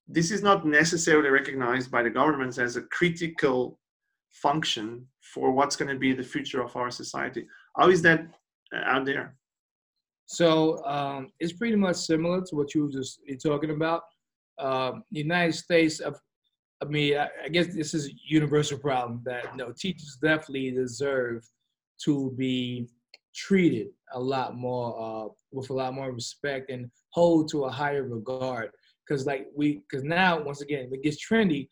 [0.06, 3.78] this is not necessarily recognized by the governments as a critical
[4.30, 7.46] function for what's going to be the future of our society.
[7.76, 8.26] How is that
[8.74, 9.36] uh, out there?
[10.26, 14.02] So um, it's pretty much similar to what you were just you're talking about.
[14.60, 16.18] Um, United States, of,
[16.82, 20.70] I mean, I, I guess this is a universal problem that you know, teachers definitely
[20.70, 21.42] deserve
[22.04, 22.88] to be
[23.34, 28.04] treated a lot more uh, with a lot more respect and hold to a higher
[28.04, 28.70] regard.
[29.06, 31.68] Because like we, because now once again, it gets trendy.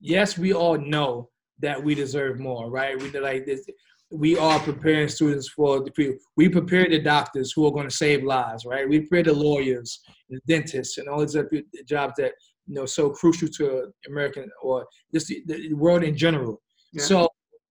[0.00, 3.00] Yes, we all know that we deserve more, right?
[3.00, 3.66] We like this.
[4.14, 6.16] We are preparing students for the field.
[6.36, 8.88] We prepare the doctors who are going to save lives, right?
[8.88, 10.00] We prepare the lawyers,
[10.30, 11.50] the dentists, and all these other
[11.86, 12.32] jobs that
[12.66, 16.62] you know so crucial to American or just the, the world in general.
[16.92, 17.02] Yeah.
[17.02, 17.28] So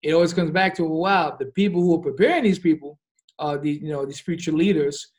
[0.03, 2.99] it always comes back to wow, the people who are preparing these people,
[3.39, 5.13] uh, the you know these future leaders,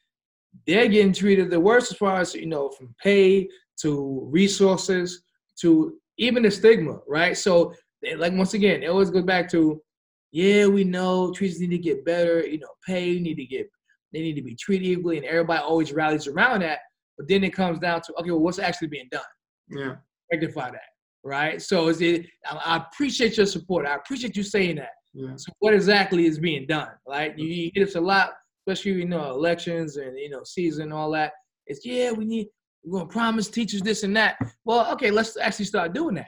[0.68, 3.48] they're getting treated the worst as far as you know from pay
[3.82, 5.24] to resources
[5.62, 7.36] to even the stigma, right?
[7.36, 7.74] So
[8.18, 9.82] like once again, it always goes back to
[10.32, 13.70] yeah, we know teachers need to get better, you know, pay need to get
[14.14, 16.80] they need to be treated equally, and everybody always rallies around that.
[17.18, 19.22] But then it comes down to okay, well, what's actually being done?
[19.70, 19.96] Yeah,
[20.32, 20.90] rectify that,
[21.24, 21.62] right?
[21.62, 22.26] So is it?
[22.50, 23.86] I appreciate your support.
[23.86, 24.92] I appreciate you saying that.
[25.14, 25.36] Yeah.
[25.36, 26.90] So what exactly is being done?
[27.08, 27.38] Right?
[27.38, 30.94] You, you get us a lot, especially you know elections and you know season and
[30.94, 31.34] all that.
[31.66, 32.48] It's yeah, we need
[32.84, 34.38] we're gonna promise teachers this and that.
[34.66, 36.28] Well, okay, let's actually start doing that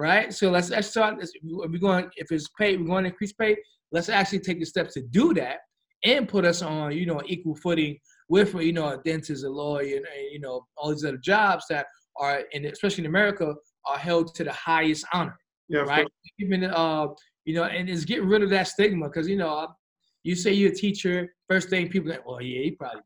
[0.00, 0.32] right?
[0.32, 1.18] So let's, let's start.
[1.18, 3.56] Let's, we're going if it's pay, we're going to increase pay.
[3.92, 5.58] Let's actually take the steps to do that
[6.04, 9.96] and put us on, you know, equal footing with, you know, a dentist, a lawyer,
[9.96, 11.86] and, you know, all these other jobs that
[12.16, 15.36] are, and especially in America, are held to the highest honor.
[15.68, 16.06] Yeah, right.
[16.38, 17.08] Even uh,
[17.44, 19.68] you know, and it's getting rid of that stigma because you know,
[20.22, 23.02] you say you're a teacher, first thing people think, well, yeah, he probably.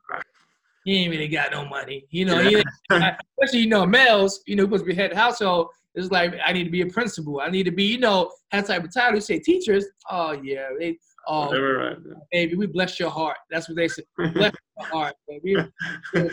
[0.85, 2.41] He ain't really got no money, you know.
[2.41, 2.63] Yeah.
[3.39, 6.53] especially you know males, you know, supposed to be head of household it's like I
[6.53, 7.41] need to be a principal.
[7.41, 9.15] I need to be, you know, that type of title.
[9.15, 11.97] You say teachers, oh yeah, they oh right.
[12.33, 13.37] baby, we bless your heart.
[13.51, 14.03] That's what they say.
[14.35, 15.57] bless your heart, baby.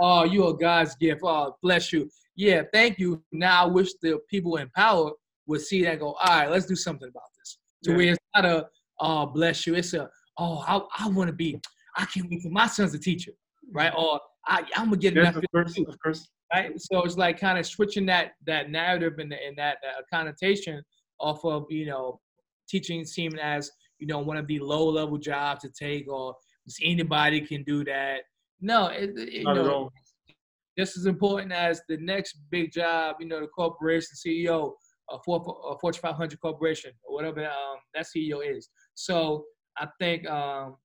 [0.00, 1.20] oh, you a God's gift.
[1.22, 2.10] Oh, bless you.
[2.36, 3.22] Yeah, thank you.
[3.32, 5.10] Now I wish the people in power
[5.46, 7.58] would see that go, all right, let's do something about this.
[7.84, 7.96] To yeah.
[7.96, 8.66] where it's not a
[9.00, 9.74] oh bless you.
[9.74, 11.60] It's a oh I, I want to be,
[11.96, 13.32] I can't wait for my son's a teacher.
[13.72, 13.92] Right?
[13.94, 15.36] Or I, I'm gonna get yes, enough.
[15.36, 16.80] Of course, of course right?
[16.80, 19.78] So it's like kind of switching that that narrative and, and that
[20.12, 20.82] connotation
[21.18, 22.20] off of you know
[22.68, 26.34] teaching seeming as you know one of the low level jobs to take or
[26.82, 28.20] anybody can do that.
[28.60, 29.90] No, it, it, you know,
[30.78, 33.16] just as important as the next big job.
[33.20, 34.72] You know, the corporation CEO,
[35.10, 38.68] a, a Fortune 500 corporation or whatever um, that CEO is.
[38.94, 39.44] So
[39.78, 40.76] I think um,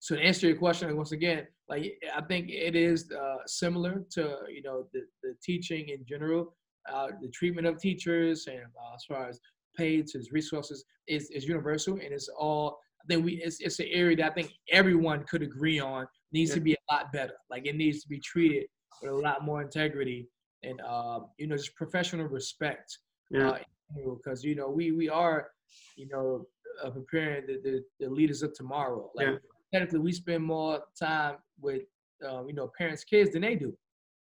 [0.00, 0.16] so.
[0.16, 4.62] To answer your question once again, like I think it is uh, similar to you
[4.62, 6.54] know the, the teaching in general,
[6.92, 9.40] uh, the treatment of teachers and uh, as far as
[9.76, 12.78] pay to resources is, is universal and it's all.
[13.02, 16.50] I think we it's, it's an area that I think everyone could agree on needs
[16.50, 16.54] yeah.
[16.56, 17.34] to be a lot better.
[17.48, 18.66] Like it needs to be treated
[19.00, 20.28] with a lot more integrity
[20.62, 22.98] and uh, you know just professional respect.
[23.30, 23.58] Yeah.
[23.94, 25.48] Because uh, you know we we are
[25.96, 26.46] you know
[26.82, 29.10] uh, preparing the, the, the leaders of tomorrow.
[29.14, 29.36] Like yeah
[29.72, 31.82] technically we spend more time with
[32.26, 33.76] um, you know parents kids than they do.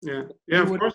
[0.01, 0.23] Yeah.
[0.47, 0.93] Yeah of course.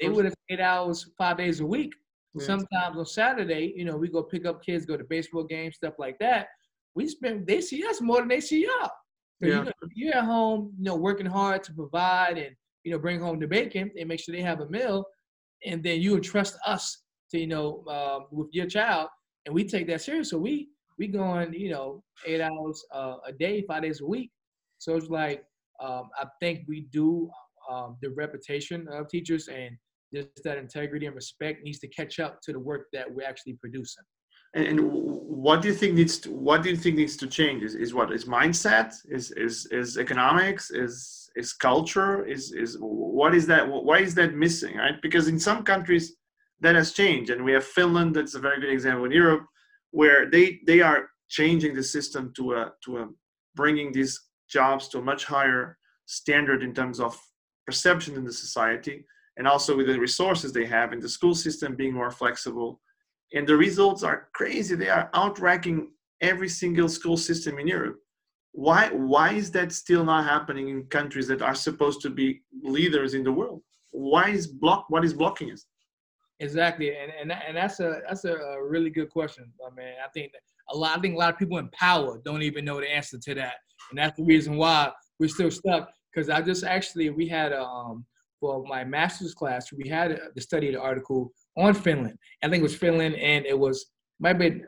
[0.00, 1.94] They would have eight hours five days a week.
[2.34, 2.44] Yeah.
[2.44, 5.94] sometimes on saturday you know we go pick up kids go to baseball games stuff
[5.98, 6.48] like that.
[6.94, 8.90] We spend they see us more than they see y'all.
[9.40, 9.48] Yeah.
[9.48, 13.20] you know, you're at home you know working hard to provide and you know bring
[13.20, 15.04] home the bacon and make sure they have a meal
[15.64, 19.08] and then you entrust us to you know uh, with your child
[19.46, 20.30] and we take that serious.
[20.30, 20.68] So we
[20.98, 24.30] we going, you know, eight hours uh, a day, five days a week.
[24.78, 25.44] So it's like
[25.82, 27.30] um, I think we do
[27.70, 29.76] um, the reputation of teachers and
[30.14, 33.54] just that integrity and respect needs to catch up to the work that we're actually
[33.54, 34.04] producing.
[34.54, 37.62] And, and what do you think needs to what do you think needs to change?
[37.62, 38.94] Is, is what is mindset?
[39.08, 40.70] Is is is economics?
[40.70, 42.24] Is is culture?
[42.24, 43.68] Is is what is that?
[43.68, 44.76] Why is that missing?
[44.76, 44.94] Right?
[45.02, 46.14] Because in some countries
[46.60, 48.14] that has changed, and we have Finland.
[48.14, 49.44] That's a very good example in Europe
[49.96, 51.00] where they they are
[51.38, 53.04] changing the system to a to a
[53.54, 54.14] bringing these
[54.56, 57.12] jobs to a much higher standard in terms of
[57.66, 58.96] perception in the society
[59.38, 62.80] and also with the resources they have in the school system being more flexible.
[63.32, 64.74] And the results are crazy.
[64.74, 65.78] They are outranking
[66.20, 67.98] every single school system in europe.
[68.52, 68.82] Why
[69.12, 72.28] why is that still not happening in countries that are supposed to be
[72.76, 73.62] leaders in the world?
[73.92, 75.62] Why is block what is blocking us
[76.40, 80.32] Exactly, and and and that's a that's a, really good question, I mean, I think
[80.70, 83.18] a lot I think a lot of people in power don't even know the answer
[83.18, 83.54] to that,
[83.90, 85.90] and that's the reason why we're still stuck.
[86.12, 88.04] Because I just actually we had um
[88.38, 92.18] for my master's class we had the study the article on Finland.
[92.42, 93.86] I think it was Finland, and it was
[94.20, 94.60] might be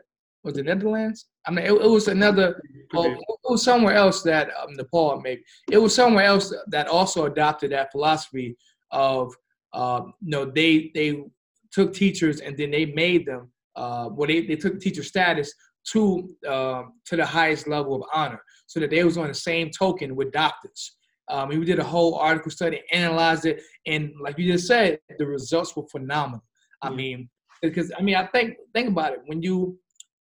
[0.43, 1.25] was the Netherlands?
[1.45, 2.61] I mean, it, it was another.
[2.93, 5.43] Oh, it was somewhere else that um, Nepal maybe.
[5.71, 8.57] It was somewhere else that also adopted that philosophy
[8.91, 9.33] of
[9.73, 11.23] um, you know they they
[11.71, 15.53] took teachers and then they made them uh, well they, they took teacher status
[15.91, 19.69] to uh, to the highest level of honor so that they was on the same
[19.77, 20.95] token with doctors
[21.29, 25.25] um, we did a whole article study analyzed it and like you just said the
[25.25, 26.43] results were phenomenal
[26.81, 27.29] i mean
[27.61, 29.77] because i mean i think think about it when you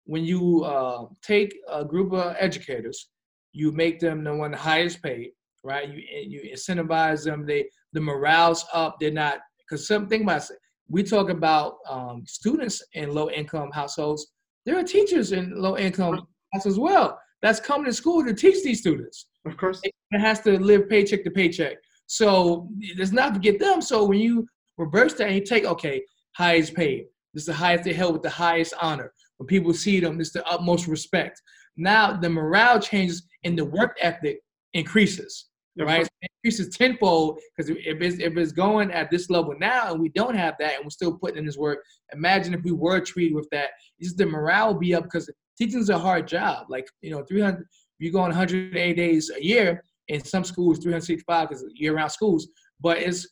[0.09, 3.11] when you uh, take a group of educators,
[3.53, 5.87] you make them the one highest paid, right?
[5.87, 7.46] You you incentivize them.
[7.46, 8.96] They the morale's up.
[8.98, 10.51] They're not because something about
[10.88, 14.29] we talk about um, students in low income households.
[14.64, 17.20] There are teachers in low income households as well.
[17.42, 19.27] That's coming to school to teach these students.
[19.46, 21.77] Of course, it has to live paycheck to paycheck.
[22.07, 23.81] So let's not forget them.
[23.81, 24.46] So when you
[24.77, 27.07] reverse that and you take okay, highest paid.
[27.35, 29.12] This is the highest they held with the highest honor.
[29.37, 31.40] When people see them, it's the utmost respect.
[31.77, 34.40] Now the morale changes and the work ethic
[34.72, 35.46] increases
[35.87, 36.09] right?
[36.21, 40.09] It increases tenfold because if it's if it's going at this level now and we
[40.11, 41.79] don't have that and we're still putting in this work,
[42.12, 43.71] imagine if we were treated with that.
[44.01, 46.67] Just the morale be up because teaching is a hard job.
[46.69, 47.64] Like you know, 300
[47.99, 52.49] you go on 108 days a year in some schools, 365 because year-round schools,
[52.81, 53.27] but it's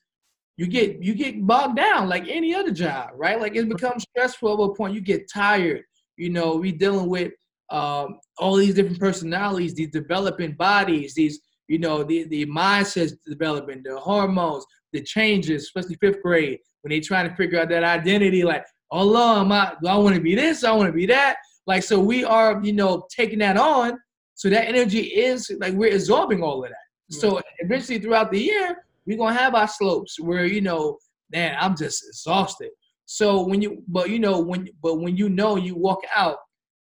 [0.56, 3.40] you get you get bogged down like any other job, right?
[3.40, 4.94] Like it becomes stressful at a point.
[4.94, 5.82] You get tired.
[6.16, 7.32] You know, we dealing with
[7.70, 13.84] um, all these different personalities, these developing bodies, these you know, the, the mindset development,
[13.84, 18.42] the hormones, the changes, especially fifth grade, when they trying to figure out that identity,
[18.44, 20.64] like, oh Lord, am I, do I want to be this?
[20.64, 21.36] I want to be that.
[21.66, 23.98] Like, so we are, you know, taking that on.
[24.34, 27.14] So that energy is like we're absorbing all of that.
[27.16, 27.20] Mm.
[27.20, 30.98] So eventually throughout the year, we're gonna have our slopes where, you know,
[31.32, 32.70] man, I'm just exhausted.
[33.06, 36.38] So when you but you know, when but when you know you walk out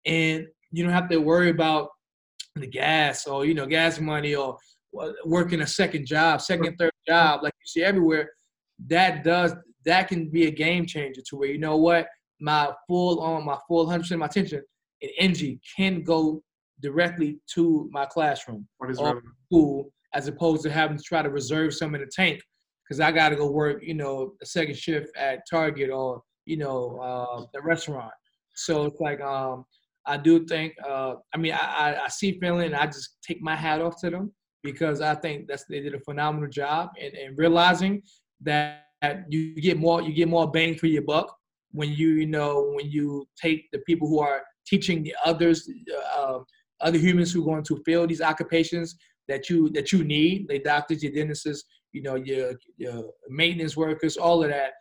[0.07, 1.89] and you don't have to worry about
[2.55, 4.59] the gas or you know gas money or
[5.25, 8.31] working a second job, second, third job, like you see everywhere,
[8.89, 12.07] that does that can be a game changer to where you know what
[12.41, 14.63] my full on my full hundred percent of my attention
[15.03, 16.43] and energy can go
[16.81, 21.95] directly to my classroom or school as opposed to having to try to reserve some
[21.95, 22.41] in the tank
[22.89, 26.57] because I got to go work, you know, a second shift at Target or you
[26.57, 28.13] know uh, the restaurant.
[28.55, 29.65] So it's like um,
[30.07, 33.55] I do think, uh, I mean, I, I, see Finland and I just take my
[33.55, 38.03] hat off to them because I think that's they did a phenomenal job and, realizing
[38.43, 38.85] that
[39.29, 41.35] you get more you get more bang for your buck
[41.73, 45.69] when you you know when you take the people who are teaching the others
[46.17, 46.39] uh,
[46.81, 48.97] other humans who are going to fill these occupations
[49.29, 54.17] that you that you need the doctors your dentists you know your your maintenance workers
[54.17, 54.73] all of that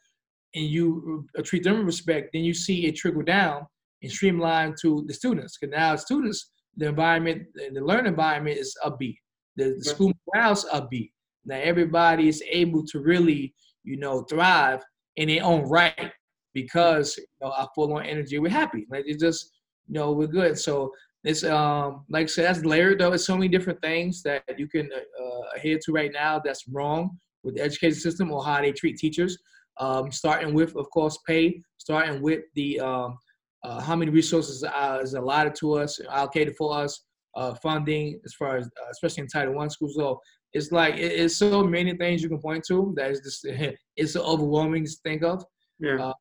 [0.56, 3.66] and you uh, treat them with respect then you see it trickle down
[4.02, 9.18] and streamline to the students because now students the environment the learning environment is upbeat
[9.60, 11.12] the, the school morale's upbeat.
[11.46, 14.82] Now everybody is able to really, you know, thrive
[15.18, 16.12] in their own right
[16.54, 18.40] because you know our full on energy.
[18.40, 18.88] We're happy.
[18.90, 19.52] Like it's just,
[19.88, 20.58] you know, we're good.
[20.58, 20.92] So
[21.24, 23.14] it's um like I said, that's layered though.
[23.14, 27.18] It's so many different things that you can uh, adhere to right now that's wrong
[27.44, 29.38] with the education system or how they treat teachers.
[29.80, 31.62] Um, starting with, of course, pay.
[31.78, 33.18] Starting with the um,
[33.64, 38.34] uh, how many resources uh, is allotted to us, allocated for us uh, funding as
[38.34, 39.96] far as uh, especially in Title One schools.
[39.96, 40.20] So
[40.54, 43.46] it's like it, it's so many things you can point to that is just
[43.96, 45.44] it's so overwhelming to think of.
[45.80, 46.04] Yeah.
[46.04, 46.14] Uh,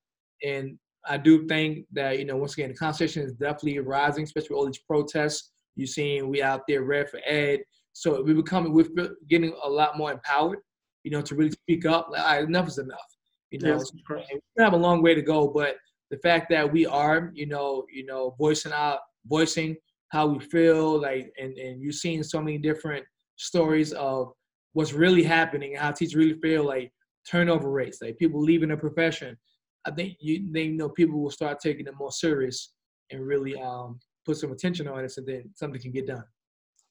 [0.44, 4.51] and I do think that you know once again the conversation is definitely rising, especially
[4.51, 5.51] with all these protests.
[5.77, 7.61] You're seeing we out there red for ed,
[7.92, 10.59] so we're becoming we're getting a lot more empowered.
[11.05, 12.09] You know to really speak up.
[12.11, 12.99] Like, right, enough is enough.
[13.51, 15.77] You know, yes, we have a long way to go, but
[16.11, 19.77] the fact that we are, you know, you know, voicing out, voicing
[20.11, 23.05] how we feel, like, and, and you're seeing so many different
[23.37, 24.33] stories of
[24.73, 26.92] what's really happening and how teachers really feel like
[27.31, 29.37] turnover rates, like people leaving the profession.
[29.87, 32.75] I think you they know people will start taking it more serious
[33.11, 36.25] and really um, put some attention on it, so then something can get done.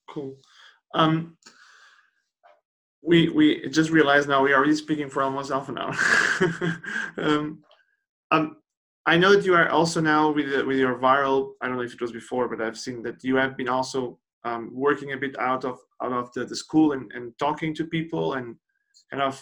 [0.09, 0.35] Cool.
[0.93, 1.37] Um,
[3.03, 5.95] we we just realized now we are already speaking for almost half an hour.
[7.17, 7.63] um,
[8.31, 8.57] um,
[9.07, 11.53] I know that you are also now with with your viral.
[11.61, 14.19] I don't know if it was before, but I've seen that you have been also
[14.43, 17.85] um, working a bit out of out of the, the school and, and talking to
[17.85, 18.57] people and
[19.09, 19.35] kind of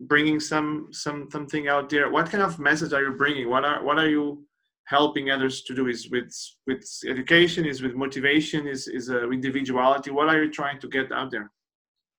[0.00, 2.10] bringing some some something out there.
[2.10, 3.48] What kind of message are you bringing?
[3.48, 4.44] What are what are you
[4.86, 5.86] helping others to do?
[5.86, 6.34] Is with
[6.66, 7.64] with education?
[7.66, 8.66] Is with motivation?
[8.66, 10.10] Is is uh, individuality?
[10.10, 11.52] What are you trying to get out there?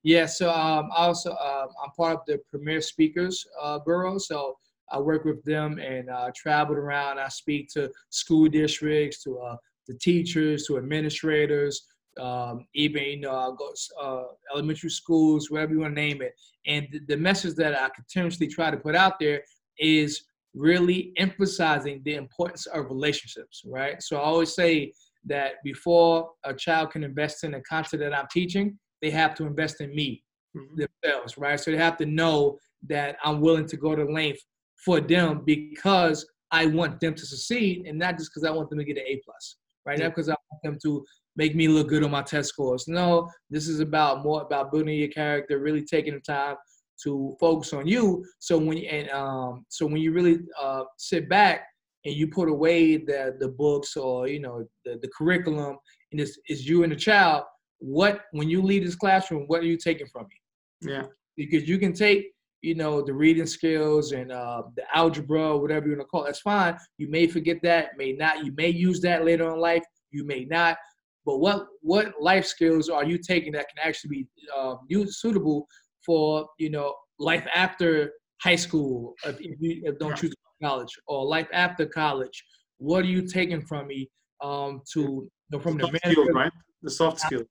[0.04, 4.18] Yeah, so um, also uh, I'm part of the Premier Speakers uh, Bureau.
[4.18, 4.56] So
[4.92, 7.20] I work with them and uh, traveled around.
[7.20, 9.56] I speak to school districts, to uh,
[9.88, 11.86] the teachers, to administrators,
[12.20, 14.24] um, even you know I go uh,
[14.54, 16.34] elementary schools, whatever you want to name it.
[16.66, 19.42] And the, the message that I continuously try to put out there
[19.78, 20.24] is
[20.54, 23.64] really emphasizing the importance of relationships.
[23.66, 24.02] Right.
[24.02, 24.94] So I always say
[25.26, 29.46] that before a child can invest in the content that I'm teaching, they have to
[29.46, 30.24] invest in me
[30.56, 30.84] mm-hmm.
[31.04, 31.38] themselves.
[31.38, 31.60] Right.
[31.60, 34.42] So they have to know that I'm willing to go to length
[34.84, 38.80] for them because I want them to succeed and not just because I want them
[38.80, 39.58] to get an A plus.
[39.86, 40.00] right?
[40.00, 41.06] Not because I want them to
[41.36, 42.88] make me look good on my test scores.
[42.88, 46.56] No, this is about more about building your character, really taking the time
[47.04, 48.26] to focus on you.
[48.40, 51.68] So when you, and um, so when you really uh, sit back
[52.06, 55.78] and you put away the the books or you know the, the curriculum
[56.12, 57.44] and it's, it's you and the child,
[57.80, 60.92] what when you leave this classroom, what are you taking from me?
[60.92, 61.04] Yeah,
[61.36, 62.32] because you can take
[62.66, 66.28] you know the reading skills and uh, the algebra, whatever you want to call it.
[66.28, 66.76] That's fine.
[66.98, 68.44] You may forget that, may not.
[68.44, 69.84] You may use that later in life.
[70.12, 70.78] You may not.
[71.26, 74.76] But what what life skills are you taking that can actually be uh,
[75.08, 75.68] suitable
[76.06, 78.12] for you know life after
[78.42, 82.44] high school if you don't choose college or life after college?
[82.78, 84.10] What are you taking from me
[84.42, 86.52] um, to you know, from the, the skills, right?
[86.82, 87.46] The soft skills.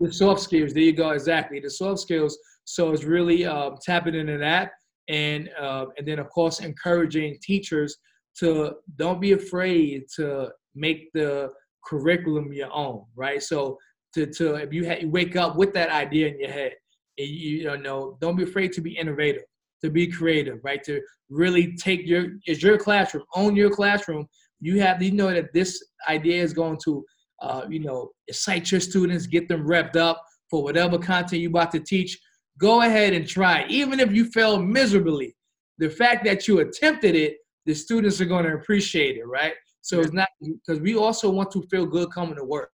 [0.00, 0.72] The soft skills.
[0.72, 1.10] There you go.
[1.10, 1.60] Exactly.
[1.60, 2.38] The soft skills.
[2.64, 4.72] So it's really uh, tapping into that,
[5.08, 7.96] and uh, and then of course encouraging teachers
[8.38, 11.50] to don't be afraid to make the
[11.84, 13.42] curriculum your own, right?
[13.42, 13.78] So
[14.14, 16.72] to, to if you, ha- you wake up with that idea in your head,
[17.16, 19.42] and you, you know, don't be afraid to be innovative,
[19.82, 20.82] to be creative, right?
[20.84, 24.26] To really take your, is your classroom, own your classroom.
[24.60, 27.04] You have, you know that this idea is going to,
[27.40, 31.70] uh, you know, excite your students, get them revved up for whatever content you're about
[31.72, 32.18] to teach.
[32.58, 35.36] Go ahead and try, even if you fail miserably.
[35.78, 37.36] The fact that you attempted it,
[37.66, 39.54] the students are going to appreciate it, right?
[39.82, 42.70] So it's not because we also want to feel good coming to work.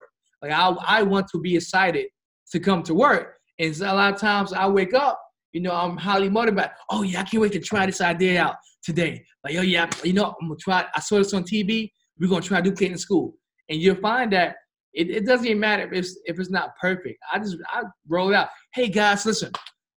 [0.43, 2.07] Like I, I want to be excited
[2.53, 3.37] to come to work.
[3.59, 5.21] And a lot of times I wake up,
[5.53, 6.71] you know, I'm highly motivated.
[6.91, 9.25] Oh yeah, I can't wait to try this idea out today.
[9.45, 10.87] Like, oh yeah, you know, I'm gonna try.
[10.95, 11.91] I saw this on TV.
[12.19, 13.35] We're gonna try to duplicate in school,
[13.69, 14.57] and you'll find that
[14.95, 17.19] it, it doesn't even matter if it's if it's not perfect.
[17.33, 18.49] I just I roll it out.
[18.75, 19.53] Hey guys, listen.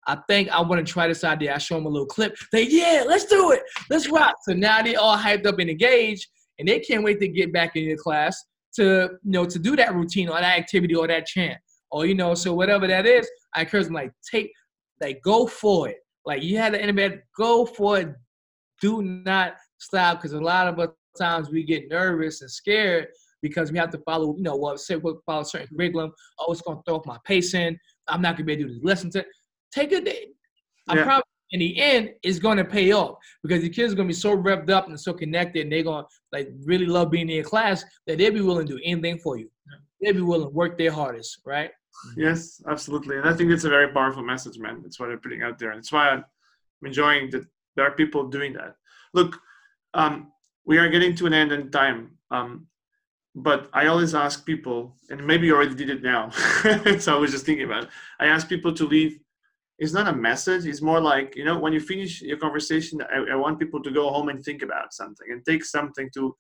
[0.08, 1.54] I think I want to try this idea.
[1.54, 2.36] I show them a little clip.
[2.52, 3.62] They yeah, let's do it.
[3.90, 4.36] Let's rock.
[4.44, 6.28] So now they all hyped up and engaged
[6.62, 8.44] and they can't wait to get back in your class
[8.76, 11.58] to you know to do that routine or that activity or that chant
[11.92, 14.52] or you know so whatever that is i encourage them like take
[15.02, 18.16] like go for it like you had the internet go for it
[18.80, 23.08] do not stop because a lot of times we get nervous and scared
[23.42, 26.12] because we have to follow you know what say we follow certain curriculum.
[26.40, 27.78] Oh it's going to throw off my pacing.
[28.08, 29.26] I'm not going to be able to do this lesson to
[29.74, 30.28] take a day.
[30.88, 34.08] I'm probably in the end it's going to pay off because the kids are going
[34.08, 37.12] to be so revved up and so connected and they're going to like really love
[37.12, 39.50] being in class that they'll be willing to do anything for you.
[40.02, 41.72] They'll be willing to work their hardest right?
[42.18, 43.18] Yes absolutely.
[43.18, 44.82] And i think it's a very powerful message man.
[44.82, 45.72] That's what i'm putting out there.
[45.72, 46.26] And it's why i'm
[46.84, 48.76] enjoying that there are people doing that.
[49.14, 49.38] Look
[49.94, 50.32] um,
[50.66, 52.12] we are getting to an end in time.
[52.30, 52.68] Um,
[53.36, 56.30] but I always ask people, and maybe you already did it now.
[57.00, 57.90] so I was just thinking about it.
[58.20, 59.20] I ask people to leave
[59.82, 63.34] it's not a message it's more like you know when you finish your conversation I,
[63.34, 66.36] I, want people to go home and think about something and take something to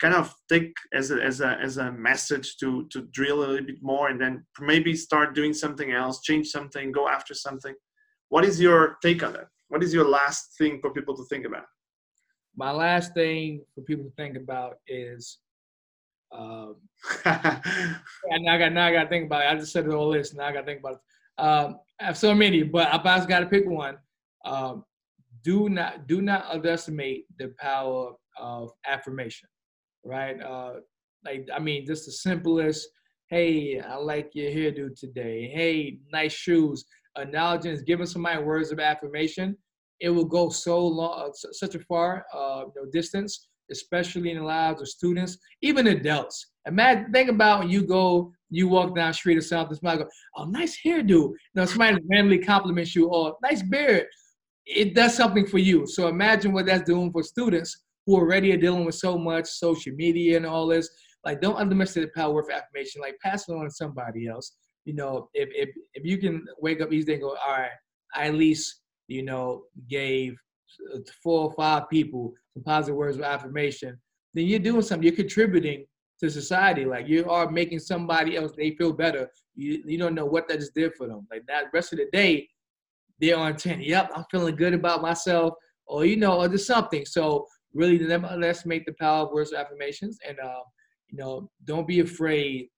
[0.00, 3.66] kind of take as a, as a as a message to to drill a little
[3.66, 7.74] bit more and then maybe start doing something else change something go after something
[8.30, 11.44] what is your take on that what is your last thing for people to think
[11.44, 11.66] about
[12.56, 15.38] my last thing for people to think about is
[16.32, 16.76] um,
[17.24, 19.48] now I got now I got to think about it.
[19.48, 20.34] I just said the whole list.
[20.34, 21.42] Now I got to think about it.
[21.42, 23.96] Um, I have so many, but I got to pick one,
[24.44, 24.84] um,
[25.44, 29.48] do not do not underestimate the power of affirmation,
[30.04, 30.40] right?
[30.42, 30.74] Uh,
[31.24, 32.88] like I mean, just the simplest.
[33.28, 35.50] Hey, I like your hairdo today.
[35.52, 36.86] Hey, nice shoes.
[37.16, 39.56] Acknowledging is giving somebody words of affirmation.
[40.00, 44.38] It will go so long, uh, such a far uh, you know, distance, especially in
[44.38, 46.46] the lives of students, even adults.
[46.66, 50.08] Imagine, think about when you go you walk down the street or something, somebody go,
[50.36, 51.32] oh, nice hairdo.
[51.54, 54.06] Know, somebody randomly compliments you, or oh, nice beard.
[54.66, 55.86] It does something for you.
[55.86, 59.92] So imagine what that's doing for students who already are dealing with so much social
[59.94, 60.88] media and all this.
[61.24, 63.02] Like, don't underestimate the power of affirmation.
[63.02, 64.52] Like, pass it on to somebody else.
[64.84, 67.70] You know, if if if you can wake up each day and go, all right,
[68.14, 70.36] I at least you know gave
[70.94, 73.98] uh, four or five people some positive words of affirmation,
[74.34, 75.06] then you're doing something.
[75.06, 75.86] You're contributing
[76.20, 76.84] to society.
[76.84, 79.30] Like you are making somebody else they feel better.
[79.54, 81.26] You you don't know what that just did for them.
[81.30, 82.48] Like that rest of the day,
[83.20, 83.80] they're on ten.
[83.80, 85.54] Yep, I'm feeling good about myself,
[85.86, 87.04] or you know, or just something.
[87.06, 90.62] So really, let's make the power of words of affirmations, and uh,
[91.08, 92.68] you know, don't be afraid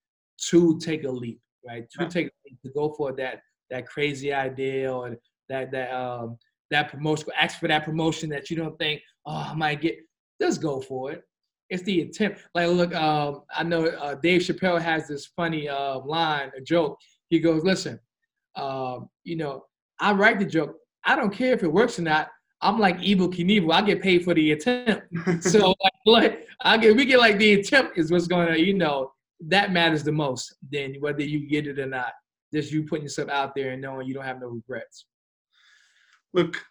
[0.48, 1.40] to take a leap.
[1.66, 5.16] Right, to take a leap, to go for that that crazy idea or
[5.48, 6.38] that that um
[6.70, 9.98] that promotion, ask for that promotion that you don't think, oh, I might get.
[10.40, 11.22] Just go for it
[11.70, 12.42] it's the attempt.
[12.54, 16.98] Like, look, um, I know uh, Dave Chappelle has this funny uh, line, a joke.
[17.30, 17.98] He goes, "Listen,
[18.56, 19.64] um, you know,
[20.00, 20.76] I write the joke.
[21.04, 22.28] I don't care if it works or not.
[22.60, 23.72] I'm like Evel Knievel.
[23.72, 25.06] I get paid for the attempt.
[25.40, 29.12] so, like, I get we get like the attempt is what's going to, you know,
[29.46, 32.12] that matters the most than whether you get it or not.
[32.52, 35.06] Just you putting yourself out there and knowing you don't have no regrets.
[36.32, 36.64] Look,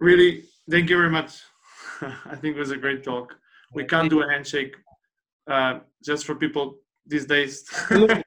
[0.00, 1.40] really, thank you very much.
[2.00, 3.34] I think it was a great talk.
[3.72, 4.74] We can't do a handshake
[5.50, 6.76] uh, just for people
[7.06, 7.64] these days.
[7.88, 8.18] so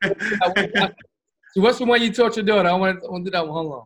[1.56, 2.70] what's the one you taught your daughter?
[2.70, 3.54] I want to, I want to do that one.
[3.54, 3.84] Hold on.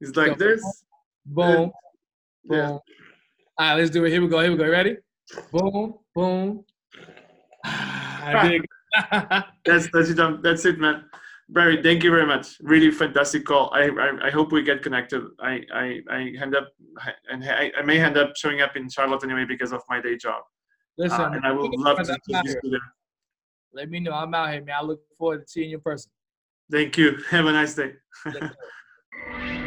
[0.00, 0.62] It's like this.
[1.26, 1.72] Boom.
[2.44, 2.56] Boom.
[2.56, 2.68] Yeah.
[2.70, 2.80] All
[3.58, 4.10] right, let's do it.
[4.10, 4.40] Here we go.
[4.40, 4.68] Here we go.
[4.68, 4.96] Ready?
[5.50, 5.94] Boom.
[6.14, 6.64] Boom.
[7.64, 8.42] Ah, I ah.
[8.42, 8.64] did.
[9.66, 10.18] That's that's it.
[10.18, 11.04] Um, that's it, man.
[11.50, 12.58] Barry, thank you very much.
[12.60, 13.70] Really fantastic call.
[13.72, 15.22] I I, I hope we get connected.
[15.40, 16.68] I I, I end up
[17.30, 20.16] and I, I may end up showing up in Charlotte anyway because of my day
[20.16, 20.42] job.
[20.98, 22.80] Listen, Uh, and I would love to out you there.
[23.72, 24.12] Let me know.
[24.12, 24.76] I'm out here, man.
[24.78, 26.10] I look forward to seeing you in person.
[26.70, 27.18] Thank you.
[27.30, 27.92] Have a nice day.